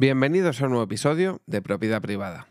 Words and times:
Bienvenidos 0.00 0.62
a 0.62 0.66
un 0.66 0.70
nuevo 0.70 0.84
episodio 0.84 1.42
de 1.46 1.60
Propiedad 1.60 2.00
Privada. 2.00 2.46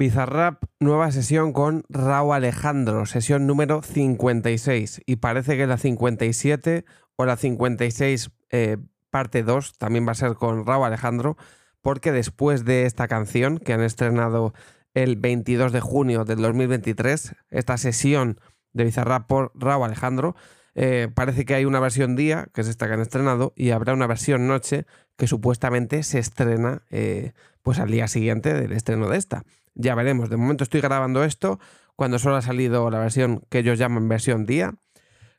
Bizarrap, 0.00 0.64
nueva 0.78 1.12
sesión 1.12 1.52
con 1.52 1.84
Raúl 1.90 2.34
Alejandro, 2.34 3.04
sesión 3.04 3.46
número 3.46 3.82
56. 3.82 5.02
Y 5.04 5.16
parece 5.16 5.58
que 5.58 5.66
la 5.66 5.76
57 5.76 6.86
o 7.16 7.26
la 7.26 7.36
56 7.36 8.30
eh, 8.48 8.78
parte 9.10 9.42
2 9.42 9.76
también 9.76 10.08
va 10.08 10.12
a 10.12 10.14
ser 10.14 10.36
con 10.36 10.64
Raúl 10.64 10.86
Alejandro, 10.86 11.36
porque 11.82 12.12
después 12.12 12.64
de 12.64 12.86
esta 12.86 13.08
canción 13.08 13.58
que 13.58 13.74
han 13.74 13.82
estrenado 13.82 14.54
el 14.94 15.16
22 15.16 15.70
de 15.70 15.80
junio 15.80 16.24
del 16.24 16.40
2023, 16.40 17.36
esta 17.50 17.76
sesión 17.76 18.40
de 18.72 18.84
Bizarrap 18.84 19.26
por 19.26 19.52
Raúl 19.54 19.84
Alejandro, 19.84 20.34
eh, 20.74 21.08
parece 21.14 21.44
que 21.44 21.52
hay 21.54 21.66
una 21.66 21.78
versión 21.78 22.16
día, 22.16 22.48
que 22.54 22.62
es 22.62 22.68
esta 22.68 22.86
que 22.86 22.94
han 22.94 23.00
estrenado, 23.00 23.52
y 23.54 23.72
habrá 23.72 23.92
una 23.92 24.06
versión 24.06 24.48
noche 24.48 24.86
que 25.20 25.26
supuestamente 25.26 26.02
se 26.02 26.18
estrena 26.18 26.80
eh, 26.90 27.32
pues 27.62 27.78
al 27.78 27.90
día 27.90 28.08
siguiente 28.08 28.54
del 28.54 28.72
estreno 28.72 29.06
de 29.06 29.18
esta. 29.18 29.44
Ya 29.74 29.94
veremos. 29.94 30.30
De 30.30 30.38
momento 30.38 30.64
estoy 30.64 30.80
grabando 30.80 31.22
esto 31.24 31.60
cuando 31.94 32.18
solo 32.18 32.36
ha 32.36 32.42
salido 32.42 32.88
la 32.88 33.00
versión 33.00 33.42
que 33.50 33.58
ellos 33.58 33.78
llaman 33.78 34.08
versión 34.08 34.46
día, 34.46 34.76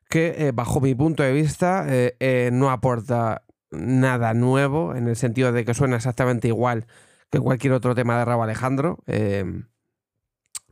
que 0.08 0.36
eh, 0.38 0.52
bajo 0.52 0.82
mi 0.82 0.94
punto 0.94 1.24
de 1.24 1.34
vista 1.34 1.84
eh, 1.90 2.16
eh, 2.20 2.52
no 2.54 2.70
aporta 2.70 3.42
nada 3.72 4.36
nuevo 4.36 4.96
en 4.96 5.08
el 5.08 5.16
sentido 5.16 5.52
de 5.52 5.66
que 5.66 5.74
suena 5.74 5.96
exactamente 5.96 6.48
igual 6.48 6.86
que 7.32 7.40
cualquier 7.40 7.74
otro 7.74 7.96
tema 7.96 8.20
de 8.20 8.26
Raúl 8.26 8.44
Alejandro. 8.44 9.00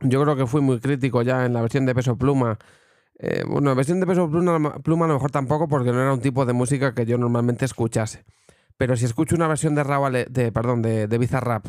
yo 0.02 0.22
creo 0.22 0.36
que 0.36 0.46
fui 0.46 0.60
muy 0.60 0.78
crítico 0.78 1.22
ya 1.22 1.44
en 1.46 1.52
la 1.52 1.62
versión 1.62 1.84
de 1.84 1.96
Peso 1.96 2.16
Pluma. 2.16 2.60
bueno, 3.48 3.70
la 3.70 3.74
versión 3.74 3.98
de 3.98 4.06
Peso 4.06 4.30
Pluma, 4.30 4.74
Pluma 4.84 5.06
a 5.06 5.08
lo 5.08 5.14
mejor 5.14 5.32
tampoco 5.32 5.66
porque 5.66 5.90
no 5.90 6.00
era 6.00 6.12
un 6.12 6.20
tipo 6.20 6.46
de 6.46 6.52
música 6.52 6.94
que 6.94 7.06
yo 7.06 7.18
normalmente 7.18 7.64
escuchase. 7.64 8.24
Pero 8.80 8.96
si 8.96 9.04
escucho 9.04 9.36
una 9.36 9.46
versión 9.46 9.74
de 9.74 9.84
Raúl, 9.84 10.24
de, 10.30 10.52
perdón, 10.52 10.80
de, 10.80 11.06
de 11.06 11.18
Bizarrap 11.18 11.66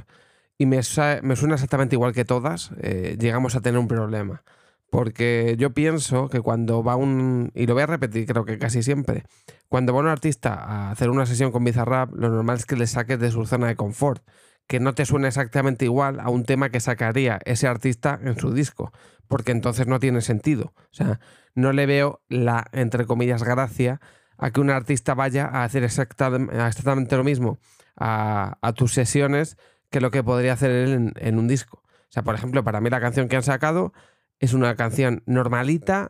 y 0.57 0.65
me, 0.65 0.77
me, 0.77 1.35
suena 1.35 1.55
exactamente 1.55 1.97
igual 1.97 2.13
que 2.13 2.23
todas, 2.23 2.71
llegamos 3.19 3.53
a 3.57 3.59
tener 3.59 3.77
un 3.77 3.89
problema. 3.89 4.45
Porque 4.89 5.57
yo 5.59 5.73
pienso 5.73 6.29
que 6.29 6.39
cuando 6.39 6.85
va 6.85 6.95
un. 6.95 7.51
Y 7.53 7.67
lo 7.67 7.73
voy 7.73 7.83
a 7.83 7.87
repetir, 7.87 8.25
creo 8.25 8.45
que 8.45 8.57
casi 8.57 8.81
siempre. 8.81 9.25
Cuando 9.67 9.93
va 9.93 9.99
un 9.99 10.07
artista 10.07 10.53
a 10.53 10.91
hacer 10.91 11.09
una 11.09 11.25
sesión 11.25 11.51
con 11.51 11.65
Bizarrap, 11.65 12.13
lo 12.13 12.29
normal 12.29 12.55
es 12.55 12.65
que 12.65 12.77
le 12.77 12.87
saques 12.87 13.19
de 13.19 13.29
su 13.29 13.45
zona 13.45 13.67
de 13.67 13.75
confort. 13.75 14.25
Que 14.67 14.79
no 14.79 14.93
te 14.93 15.05
suene 15.05 15.27
exactamente 15.27 15.83
igual 15.83 16.17
a 16.21 16.29
un 16.29 16.45
tema 16.45 16.69
que 16.69 16.79
sacaría 16.79 17.41
ese 17.43 17.67
artista 17.67 18.17
en 18.23 18.39
su 18.39 18.53
disco. 18.53 18.93
Porque 19.27 19.51
entonces 19.51 19.85
no 19.85 19.99
tiene 19.99 20.21
sentido. 20.21 20.73
O 20.77 20.93
sea, 20.93 21.19
no 21.55 21.73
le 21.73 21.85
veo 21.85 22.21
la, 22.29 22.67
entre 22.71 23.05
comillas, 23.05 23.43
gracia 23.43 23.99
a 24.41 24.49
que 24.49 24.59
un 24.59 24.71
artista 24.71 25.13
vaya 25.13 25.45
a 25.45 25.63
hacer 25.63 25.83
exactamente 25.83 27.15
lo 27.15 27.23
mismo 27.23 27.59
a, 27.95 28.73
tus 28.75 28.93
sesiones 28.93 29.55
que 29.91 30.01
lo 30.01 30.09
que 30.09 30.23
podría 30.23 30.53
hacer 30.53 30.71
él 30.71 31.13
en, 31.15 31.39
un 31.39 31.47
disco. 31.47 31.83
O 31.85 32.11
sea, 32.11 32.23
por 32.23 32.33
ejemplo, 32.33 32.63
para 32.63 32.81
mí 32.81 32.89
la 32.89 32.99
canción 32.99 33.29
que 33.29 33.35
han 33.35 33.43
sacado 33.43 33.93
es 34.39 34.53
una 34.53 34.75
canción 34.75 35.21
normalita. 35.27 36.09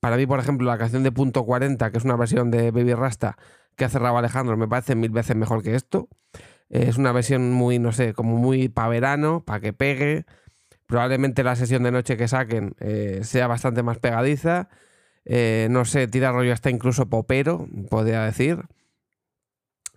Para 0.00 0.16
mí, 0.16 0.26
por 0.26 0.40
ejemplo, 0.40 0.66
la 0.66 0.78
canción 0.78 1.04
de 1.04 1.12
Punto 1.12 1.44
40, 1.44 1.92
que 1.92 1.98
es 1.98 2.04
una 2.04 2.16
versión 2.16 2.50
de 2.50 2.72
Baby 2.72 2.94
Rasta 2.94 3.38
que 3.76 3.84
ha 3.84 3.88
cerrado 3.88 4.18
Alejandro, 4.18 4.56
me 4.56 4.66
parece 4.66 4.96
mil 4.96 5.10
veces 5.10 5.36
mejor 5.36 5.62
que 5.62 5.76
esto. 5.76 6.08
Es 6.68 6.98
una 6.98 7.12
versión 7.12 7.52
muy, 7.52 7.78
no 7.78 7.92
sé, 7.92 8.14
como 8.14 8.36
muy 8.36 8.68
para 8.68 8.88
verano, 8.88 9.44
para 9.44 9.60
que 9.60 9.72
pegue. 9.72 10.26
Probablemente 10.86 11.44
la 11.44 11.54
sesión 11.54 11.84
de 11.84 11.92
noche 11.92 12.16
que 12.16 12.26
saquen 12.26 12.74
eh, 12.80 13.20
sea 13.22 13.46
bastante 13.46 13.84
más 13.84 13.98
pegadiza. 13.98 14.68
Eh, 15.30 15.68
no 15.70 15.84
sé, 15.84 16.08
tira 16.08 16.32
rollo 16.32 16.54
hasta 16.54 16.70
incluso 16.70 17.06
popero, 17.10 17.68
podría 17.90 18.24
decir. 18.24 18.64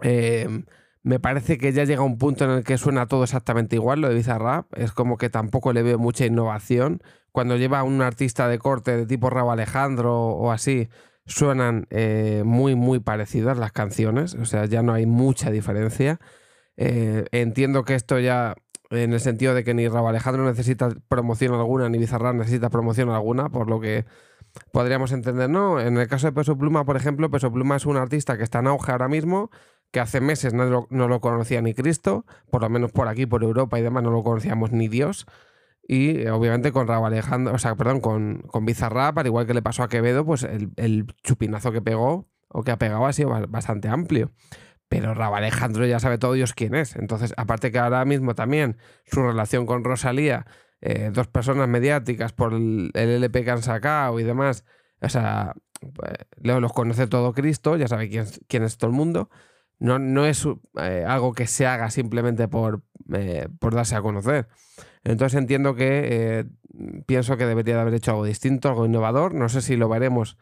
Eh, 0.01 0.65
me 1.03 1.19
parece 1.19 1.57
que 1.57 1.71
ya 1.71 1.85
llega 1.85 2.03
un 2.03 2.17
punto 2.17 2.43
en 2.43 2.51
el 2.51 2.63
que 2.65 2.77
suena 2.77 3.07
todo 3.07 3.23
exactamente 3.23 3.77
igual, 3.77 4.01
lo 4.01 4.09
de 4.09 4.15
Bizarrap. 4.15 4.65
Es 4.77 4.91
como 4.91 5.17
que 5.17 5.29
tampoco 5.29 5.71
le 5.71 5.83
veo 5.83 5.97
mucha 5.97 6.25
innovación. 6.25 7.01
Cuando 7.31 7.55
lleva 7.55 7.79
a 7.79 7.83
un 7.83 8.01
artista 8.01 8.49
de 8.49 8.59
corte 8.59 8.97
de 8.97 9.05
tipo 9.05 9.29
Rabo 9.29 9.53
Alejandro 9.53 10.13
o 10.13 10.51
así, 10.51 10.89
suenan 11.25 11.87
eh, 11.91 12.43
muy, 12.45 12.75
muy 12.75 12.99
parecidas 12.99 13.57
las 13.57 13.71
canciones. 13.71 14.35
O 14.35 14.43
sea, 14.43 14.65
ya 14.65 14.83
no 14.83 14.93
hay 14.93 15.05
mucha 15.05 15.49
diferencia. 15.49 16.19
Entiendo 16.75 17.83
que 17.85 17.95
esto 17.95 18.19
ya, 18.19 18.55
en 18.89 19.13
el 19.13 19.19
sentido 19.21 19.53
de 19.53 19.63
que 19.63 19.73
ni 19.73 19.87
Rabo 19.87 20.09
Alejandro 20.09 20.43
necesita 20.43 20.89
promoción 21.07 21.53
alguna, 21.53 21.87
ni 21.87 21.99
Bizarrap 21.99 22.35
necesita 22.35 22.69
promoción 22.69 23.09
alguna, 23.11 23.49
por 23.49 23.69
lo 23.69 23.79
que 23.79 24.05
podríamos 24.71 25.11
entender, 25.11 25.49
¿no? 25.49 25.79
En 25.79 25.97
el 25.97 26.07
caso 26.07 26.27
de 26.27 26.33
Peso 26.33 26.57
Pluma, 26.57 26.85
por 26.85 26.97
ejemplo, 26.97 27.29
Peso 27.29 27.51
Pluma 27.51 27.75
es 27.75 27.85
un 27.85 27.97
artista 27.97 28.37
que 28.37 28.43
está 28.43 28.59
en 28.59 28.67
auge 28.67 28.91
ahora 28.91 29.07
mismo 29.07 29.49
que 29.91 29.99
hace 29.99 30.21
meses 30.21 30.53
no 30.53 30.87
lo, 30.89 31.21
conocía 31.21 31.61
ni 31.61 31.73
Cristo, 31.73 32.25
por 32.49 32.61
lo 32.61 32.69
menos 32.69 32.91
por 32.91 33.07
aquí, 33.07 33.25
por 33.25 33.43
Europa 33.43 33.77
y 33.77 33.81
demás, 33.81 34.03
no 34.03 34.11
lo 34.11 34.23
conocíamos 34.23 34.71
ni 34.71 34.87
Dios. 34.87 35.27
Y 35.85 36.27
obviamente 36.27 36.71
con 36.71 36.87
Raúl 36.87 37.07
Alejandro, 37.07 37.53
o 37.53 37.57
sea, 37.57 37.75
perdón, 37.75 37.99
con, 37.99 38.43
con 38.47 38.65
Bizarrap, 38.65 39.17
al 39.17 39.27
igual 39.27 39.45
que 39.45 39.53
le 39.53 39.61
pasó 39.61 39.83
a 39.83 39.89
Quevedo, 39.89 40.25
pues 40.25 40.43
el, 40.43 41.07
chupinazo 41.23 41.73
que 41.73 41.81
pegó 41.81 42.29
o 42.47 42.63
que 42.63 42.71
ha 42.71 42.77
pegado 42.77 43.05
ha 43.05 43.13
sido 43.13 43.29
bastante 43.49 43.89
amplio. 43.89 44.31
Pero 44.87 45.13
Raúl 45.13 45.37
Alejandro 45.37 45.85
ya 45.85 45.99
sabe 45.99 46.17
todo 46.17 46.33
Dios 46.33 46.53
quién 46.53 46.75
es. 46.75 46.95
Entonces, 46.95 47.33
aparte 47.35 47.71
que 47.71 47.79
ahora 47.79 48.05
mismo 48.05 48.33
también 48.35 48.77
su 49.05 49.21
relación 49.21 49.65
con 49.65 49.83
Rosalía, 49.83 50.45
eh, 50.81 51.11
dos 51.13 51.27
personas 51.27 51.67
mediáticas 51.67 52.33
por 52.33 52.53
el, 52.53 52.91
LP 52.93 53.43
que 53.43 53.51
han 53.51 53.63
sacado 53.63 54.19
y 54.19 54.23
demás, 54.23 54.65
o 55.01 55.09
sea, 55.09 55.53
pues, 55.93 56.13
los 56.43 56.73
conoce 56.73 57.07
todo 57.07 57.33
Cristo, 57.33 57.77
ya 57.77 57.87
sabe 57.87 58.09
quién, 58.09 58.25
quién 58.47 58.63
es 58.63 58.77
todo 58.77 58.89
el 58.89 58.95
mundo. 58.95 59.29
No, 59.81 59.97
no 59.97 60.27
es 60.27 60.47
eh, 60.79 61.05
algo 61.07 61.33
que 61.33 61.47
se 61.47 61.65
haga 61.65 61.89
simplemente 61.89 62.47
por, 62.47 62.83
eh, 63.13 63.47
por, 63.59 63.73
darse 63.73 63.95
a 63.95 64.01
conocer. 64.03 64.47
Entonces 65.03 65.39
entiendo 65.39 65.73
que 65.73 66.01
eh, 66.03 66.45
pienso 67.07 67.35
que 67.35 67.47
debería 67.47 67.75
de 67.75 67.81
haber 67.81 67.95
hecho 67.95 68.11
algo 68.11 68.25
distinto, 68.25 68.69
algo 68.69 68.85
innovador. 68.85 69.33
No 69.33 69.49
sé 69.49 69.61
si 69.63 69.77
lo 69.77 69.89
veremos 69.89 70.37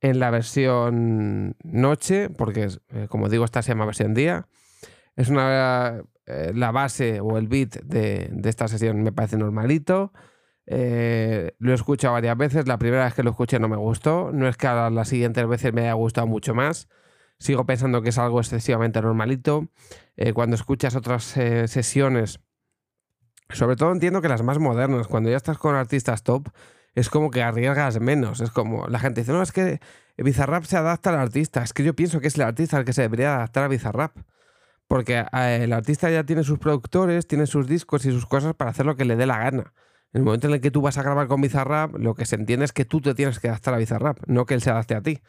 en 0.00 0.18
la 0.18 0.30
versión 0.30 1.56
noche, 1.62 2.30
porque 2.30 2.68
como 3.08 3.28
digo, 3.28 3.44
esta 3.44 3.62
se 3.62 3.68
llama 3.70 3.86
versión 3.86 4.12
día. 4.12 4.48
Es 5.20 5.28
una 5.28 6.02
la 6.54 6.70
base 6.70 7.20
o 7.20 7.38
el 7.38 7.48
beat 7.48 7.82
de, 7.82 8.28
de 8.30 8.48
esta 8.48 8.68
sesión 8.68 9.02
me 9.02 9.10
parece 9.10 9.36
normalito. 9.36 10.12
lo 10.66 10.74
he 10.76 11.74
escuchado 11.74 12.14
varias 12.14 12.36
veces. 12.36 12.68
La 12.68 12.78
primera 12.78 13.04
vez 13.04 13.14
que 13.14 13.22
lo 13.22 13.30
escuché 13.30 13.58
no 13.58 13.68
me 13.68 13.76
gustó. 13.76 14.30
No 14.32 14.48
es 14.48 14.56
que 14.56 14.68
a 14.68 14.90
las 14.90 15.08
siguientes 15.08 15.46
veces 15.48 15.72
me 15.72 15.82
haya 15.82 15.94
gustado 15.94 16.26
mucho 16.26 16.54
más 16.54 16.88
sigo 17.40 17.64
pensando 17.64 18.02
que 18.02 18.10
es 18.10 18.18
algo 18.18 18.38
excesivamente 18.38 19.02
normalito. 19.02 19.68
Eh, 20.16 20.32
cuando 20.32 20.54
escuchas 20.54 20.94
otras 20.94 21.36
eh, 21.36 21.66
sesiones, 21.66 22.38
sobre 23.48 23.76
todo 23.76 23.90
entiendo 23.90 24.22
que 24.22 24.28
las 24.28 24.42
más 24.42 24.58
modernas, 24.58 25.08
cuando 25.08 25.30
ya 25.30 25.36
estás 25.36 25.58
con 25.58 25.74
artistas 25.74 26.22
top, 26.22 26.48
es 26.94 27.08
como 27.08 27.30
que 27.30 27.42
arriesgas 27.42 27.98
menos. 28.00 28.40
Es 28.40 28.50
como 28.50 28.86
la 28.86 28.98
gente 29.00 29.22
dice, 29.22 29.32
no, 29.32 29.42
es 29.42 29.52
que 29.52 29.80
Bizarrap 30.18 30.64
se 30.64 30.76
adapta 30.76 31.10
al 31.10 31.18
artista. 31.18 31.62
Es 31.62 31.72
que 31.72 31.82
yo 31.82 31.94
pienso 31.96 32.20
que 32.20 32.28
es 32.28 32.36
el 32.36 32.42
artista 32.42 32.78
el 32.78 32.84
que 32.84 32.92
se 32.92 33.02
debería 33.02 33.36
adaptar 33.36 33.64
a 33.64 33.68
Bizarrap. 33.68 34.16
Porque 34.90 35.24
eh, 35.32 35.60
el 35.62 35.72
artista 35.72 36.10
ya 36.10 36.24
tiene 36.24 36.42
sus 36.42 36.58
productores, 36.58 37.28
tiene 37.28 37.46
sus 37.46 37.68
discos 37.68 38.04
y 38.06 38.10
sus 38.10 38.26
cosas 38.26 38.56
para 38.56 38.72
hacer 38.72 38.84
lo 38.86 38.96
que 38.96 39.04
le 39.04 39.14
dé 39.14 39.24
la 39.24 39.38
gana. 39.38 39.72
En 40.12 40.18
el 40.18 40.24
momento 40.24 40.48
en 40.48 40.54
el 40.54 40.60
que 40.60 40.72
tú 40.72 40.82
vas 40.82 40.98
a 40.98 41.04
grabar 41.04 41.28
con 41.28 41.40
Bizarrap, 41.40 41.94
lo 41.94 42.16
que 42.16 42.26
se 42.26 42.34
entiende 42.34 42.64
es 42.64 42.72
que 42.72 42.84
tú 42.84 43.00
te 43.00 43.14
tienes 43.14 43.38
que 43.38 43.46
adaptar 43.46 43.74
a 43.74 43.76
Bizarrap, 43.76 44.18
no 44.26 44.46
que 44.46 44.54
él 44.54 44.62
se 44.62 44.70
adapte 44.70 44.96
a 44.96 45.00
ti. 45.00 45.20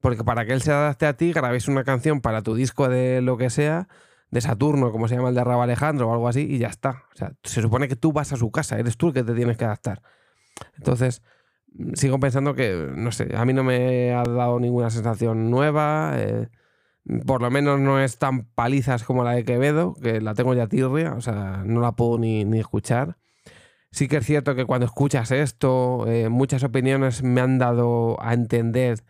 Porque 0.00 0.22
para 0.22 0.46
que 0.46 0.52
él 0.52 0.62
se 0.62 0.70
adapte 0.70 1.04
a 1.06 1.16
ti, 1.16 1.32
grabéis 1.32 1.66
una 1.66 1.82
canción 1.82 2.20
para 2.20 2.42
tu 2.42 2.54
disco 2.54 2.88
de 2.88 3.20
lo 3.20 3.36
que 3.36 3.50
sea, 3.50 3.88
de 4.30 4.40
Saturno, 4.40 4.92
como 4.92 5.08
se 5.08 5.16
llama 5.16 5.30
el 5.30 5.34
de 5.34 5.42
Raba 5.42 5.64
Alejandro 5.64 6.10
o 6.10 6.12
algo 6.12 6.28
así, 6.28 6.42
y 6.48 6.58
ya 6.58 6.68
está. 6.68 7.02
O 7.12 7.16
sea, 7.16 7.32
se 7.42 7.60
supone 7.60 7.88
que 7.88 7.96
tú 7.96 8.12
vas 8.12 8.32
a 8.32 8.36
su 8.36 8.52
casa, 8.52 8.78
eres 8.78 8.96
tú 8.96 9.08
el 9.08 9.14
que 9.14 9.24
te 9.24 9.34
tienes 9.34 9.56
que 9.56 9.64
adaptar. 9.64 10.00
Entonces, 10.76 11.22
mm, 11.72 11.94
sigo 11.94 12.20
pensando 12.20 12.54
que, 12.54 12.88
no 12.94 13.10
sé, 13.10 13.34
a 13.36 13.44
mí 13.44 13.52
no 13.52 13.64
me 13.64 14.12
ha 14.12 14.22
dado 14.22 14.60
ninguna 14.60 14.90
sensación 14.90 15.50
nueva. 15.50 16.12
Eh, 16.18 16.48
por 17.26 17.42
lo 17.42 17.50
menos 17.50 17.80
no 17.80 18.00
es 18.00 18.18
tan 18.18 18.44
palizas 18.44 19.04
como 19.04 19.24
la 19.24 19.32
de 19.32 19.44
Quevedo, 19.44 19.94
que 19.94 20.20
la 20.20 20.34
tengo 20.34 20.54
ya 20.54 20.66
tirria, 20.66 21.14
o 21.14 21.20
sea, 21.20 21.62
no 21.64 21.80
la 21.80 21.92
puedo 21.92 22.18
ni, 22.18 22.42
escuchar. 22.58 23.16
Sí 23.90 24.08
que 24.08 24.18
es 24.18 24.26
cierto 24.26 24.54
que 24.54 24.66
cuando 24.66 24.86
escuchas 24.86 25.30
esto, 25.30 26.06
eh, 26.06 26.28
muchas 26.28 26.62
opiniones 26.64 27.22
me 27.22 27.40
han 27.40 27.58
dado 27.58 28.16
a 28.20 28.34
entender 28.34 29.02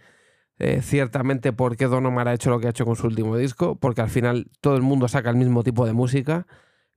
eh, 0.58 0.82
ciertamente 0.82 1.52
por 1.52 1.76
qué 1.76 1.86
Don 1.86 2.06
Omar 2.06 2.28
ha 2.28 2.34
hecho 2.34 2.50
lo 2.50 2.60
que 2.60 2.68
ha 2.68 2.70
hecho 2.70 2.84
con 2.84 2.96
su 2.96 3.06
último 3.06 3.36
disco, 3.36 3.76
porque 3.76 4.00
al 4.02 4.10
final 4.10 4.50
todo 4.60 4.76
el 4.76 4.82
mundo 4.82 5.08
saca 5.08 5.30
el 5.30 5.36
mismo 5.36 5.64
tipo 5.64 5.86
de 5.86 5.92
música 5.92 6.46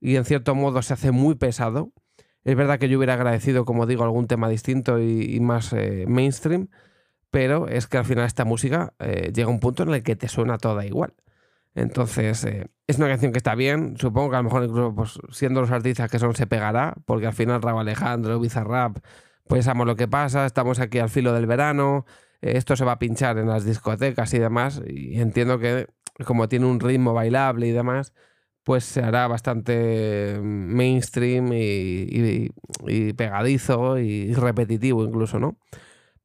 y 0.00 0.16
en 0.16 0.24
cierto 0.24 0.54
modo 0.54 0.82
se 0.82 0.94
hace 0.94 1.12
muy 1.12 1.34
pesado. 1.36 1.92
Es 2.44 2.56
verdad 2.56 2.78
que 2.78 2.88
yo 2.88 2.98
hubiera 2.98 3.14
agradecido, 3.14 3.64
como 3.64 3.86
digo, 3.86 4.04
algún 4.04 4.26
tema 4.26 4.48
distinto 4.48 5.00
y, 5.00 5.38
más 5.40 5.72
eh, 5.72 6.06
mainstream, 6.08 6.68
pero 7.32 7.66
es 7.68 7.88
que 7.88 7.98
al 7.98 8.04
final 8.04 8.26
esta 8.26 8.44
música 8.44 8.94
eh, 9.00 9.32
llega 9.34 9.48
a 9.48 9.50
un 9.50 9.60
punto 9.60 9.82
en 9.84 9.94
el 9.94 10.02
que 10.04 10.16
te 10.16 10.28
suena 10.28 10.58
toda 10.58 10.86
igual. 10.86 11.14
Entonces, 11.74 12.44
eh, 12.44 12.68
es 12.86 12.98
una 12.98 13.08
canción 13.08 13.32
que 13.32 13.38
está 13.38 13.54
bien. 13.54 13.96
Supongo 13.98 14.30
que 14.30 14.36
a 14.36 14.40
lo 14.40 14.44
mejor 14.44 14.64
incluso 14.64 14.94
pues, 14.94 15.18
siendo 15.30 15.62
los 15.62 15.70
artistas 15.70 16.10
que 16.10 16.18
son 16.18 16.34
se 16.36 16.46
pegará, 16.46 16.94
porque 17.06 17.26
al 17.26 17.32
final 17.32 17.62
Rabo 17.62 17.80
Alejandro, 17.80 18.38
Bizarrap, 18.38 18.98
pues 19.48 19.64
sabemos 19.64 19.86
lo 19.86 19.96
que 19.96 20.08
pasa, 20.08 20.46
estamos 20.46 20.78
aquí 20.78 20.98
al 20.98 21.08
filo 21.08 21.32
del 21.32 21.46
verano, 21.46 22.04
eh, 22.42 22.52
esto 22.56 22.76
se 22.76 22.84
va 22.84 22.92
a 22.92 22.98
pinchar 22.98 23.38
en 23.38 23.48
las 23.48 23.64
discotecas 23.64 24.34
y 24.34 24.38
demás, 24.38 24.82
y 24.86 25.20
entiendo 25.20 25.58
que 25.58 25.88
como 26.26 26.48
tiene 26.48 26.66
un 26.66 26.80
ritmo 26.80 27.14
bailable 27.14 27.66
y 27.68 27.72
demás, 27.72 28.12
pues 28.64 28.84
se 28.84 29.02
hará 29.02 29.26
bastante 29.26 30.38
mainstream 30.42 31.50
y, 31.54 32.50
pegadizo 33.16 33.98
y 33.98 34.34
repetitivo 34.34 35.04
incluso, 35.04 35.40
¿no? 35.40 35.56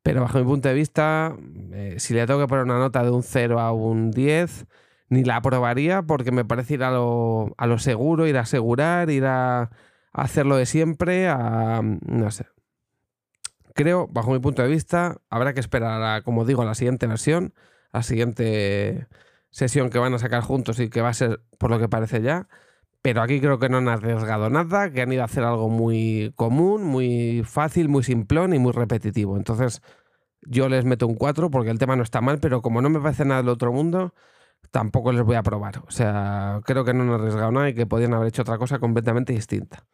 Pero 0.07 0.21
bajo 0.21 0.38
mi 0.39 0.45
punto 0.45 0.69
de 0.69 0.74
vista, 0.74 1.36
eh, 1.74 1.95
si 2.00 2.13
le 2.13 2.25
tengo 2.25 2.39
que 2.39 2.48
poner 2.48 2.63
una 2.63 2.80
nota 2.80 3.04
de 3.04 3.12
un 3.12 3.24
0 3.24 3.59
a 3.59 3.74
un 3.74 4.12
10, 4.12 4.65
ni 5.09 5.25
la 5.25 5.36
aprobaría 5.36 6.01
porque 6.01 6.31
me 6.31 6.45
parece 6.45 6.75
ir 6.75 6.83
a 6.86 6.92
lo, 6.92 7.54
seguro, 7.77 8.25
ir 8.25 8.38
a 8.38 8.42
asegurar, 8.42 9.09
ir 9.09 9.25
a, 9.25 9.69
hacerlo 10.13 10.56
de 10.56 10.65
siempre, 10.65 11.27
a, 11.27 11.81
no 11.83 12.31
sé. 12.31 12.45
Creo, 13.75 14.07
bajo 14.07 14.31
mi 14.31 14.39
punto 14.39 14.62
de 14.62 14.69
vista, 14.69 15.18
habrá 15.30 15.54
que 15.54 15.59
esperar, 15.59 16.01
a, 16.01 16.21
como 16.21 16.45
digo, 16.45 16.62
a 16.62 16.65
la 16.65 16.75
siguiente 16.75 17.06
versión, 17.06 17.54
a 17.92 17.98
la 17.98 18.04
siguiente 18.04 19.07
sesión 19.50 19.89
que 19.89 20.00
van 20.00 20.13
a 20.13 20.19
sacar 20.19 20.42
juntos 20.42 20.80
y 20.80 20.89
que 20.89 21.01
va 21.01 21.09
a 21.09 21.13
ser 21.13 21.42
por 21.57 21.69
lo 21.69 21.80
que 21.80 21.89
parece 21.89 22.21
ya. 22.21 22.48
Pero 23.07 23.21
aquí 23.21 23.39
creo 23.39 23.57
que 23.57 23.69
no 23.69 23.77
han 23.77 23.88
arriesgado 23.88 24.50
nada, 24.50 24.92
que 24.92 25.01
han 25.01 25.13
ido 25.13 25.21
a 25.21 25.25
hacer 25.27 25.45
algo 25.45 25.69
muy 25.69 26.33
común, 26.36 26.83
muy 26.83 27.42
fácil, 27.45 27.88
muy 27.88 28.04
simplón 28.04 28.54
y 28.54 28.59
muy 28.59 28.74
repetitivo. 28.74 29.38
Entonces, 29.38 29.81
yo 30.42 30.68
les 30.68 30.83
meto 30.83 31.07
un 31.07 31.15
4 31.15 31.50
porque 31.50 31.69
el 31.69 31.80
tema 31.80 31.95
no 31.95 32.04
está 32.04 32.19
mal, 32.19 32.39
pero 32.42 32.62
como 32.62 32.81
no 32.81 32.89
me 32.89 33.00
parece 33.00 33.24
nada 33.24 33.42
del 33.42 33.48
otro 33.48 33.71
mundo, 33.71 34.13
tampoco 34.71 35.13
les 35.13 35.24
voy 35.24 35.38
a 35.38 35.42
probar. 35.42 35.83
O 35.88 35.89
sea, 35.92 36.59
creo 36.65 36.83
que 36.83 36.94
no 36.94 37.04
han 37.04 37.12
arriesgado 37.12 37.50
nada 37.50 37.69
y 37.69 37.74
que 37.74 37.86
podían 37.86 38.13
haber 38.13 38.27
hecho 38.27 38.42
otra 38.42 38.57
cosa 38.57 38.80
completamente 38.80 39.31
distinta. 39.31 39.86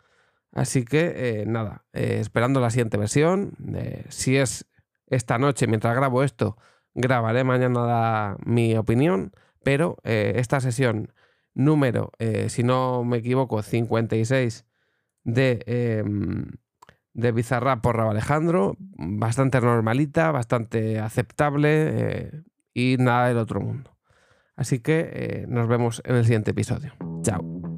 Así 0.52 0.84
que, 0.84 1.14
eh, 1.16 1.46
nada, 1.46 1.86
eh, 1.94 2.18
esperando 2.20 2.62
la 2.62 2.72
siguiente 2.72 2.98
versión. 2.98 3.52
Eh, 3.76 4.06
si 4.10 4.38
es 4.38 4.66
esta 5.06 5.38
noche, 5.38 5.68
mientras 5.68 5.96
grabo 5.96 6.24
esto, 6.24 6.58
grabaré 6.96 7.44
mañana 7.44 8.38
mi 8.44 8.76
opinión, 8.76 9.34
pero 9.64 9.98
esta 10.04 10.60
sesión 10.62 11.14
número, 11.54 12.12
eh, 12.20 12.50
si 12.50 12.64
no 12.64 13.04
me 13.04 13.18
equivoco, 13.18 13.62
56 13.62 14.66
de, 15.24 15.64
em, 15.66 16.46
de 17.14 17.32
Bizarrap 17.32 17.82
por 17.82 17.98
Rabo 17.98 18.12
Alejandro. 18.12 18.76
Bastante 18.80 19.62
normalita, 19.62 20.32
bastante 20.32 21.00
aceptable 21.00 21.70
eh, 21.72 22.32
y 22.74 22.98
nada 23.00 23.28
del 23.28 23.38
otro 23.38 23.62
mundo. 23.62 23.98
Así 24.56 24.80
que 24.80 25.10
eh, 25.14 25.46
nos 25.48 25.68
vemos 25.68 26.02
en 26.06 26.16
el 26.16 26.24
siguiente 26.24 26.52
episodio. 26.52 26.94
Chao. 27.24 27.73